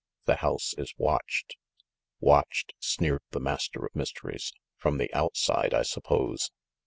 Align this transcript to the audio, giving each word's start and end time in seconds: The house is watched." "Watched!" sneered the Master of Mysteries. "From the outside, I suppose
The 0.25 0.37
house 0.37 0.73
is 0.79 0.95
watched." 0.97 1.57
"Watched!" 2.19 2.73
sneered 2.79 3.21
the 3.29 3.39
Master 3.39 3.85
of 3.85 3.95
Mysteries. 3.95 4.51
"From 4.77 4.97
the 4.97 5.13
outside, 5.13 5.75
I 5.75 5.83
suppose 5.83 6.49